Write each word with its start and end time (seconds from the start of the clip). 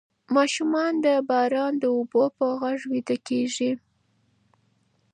ماشومان 0.35 0.93
د 1.05 1.07
باران 1.29 1.73
د 1.79 1.85
اوبو 1.95 2.23
په 2.37 2.45
غږ 2.61 2.79
ویده 2.91 3.17
کیږي. 3.27 3.71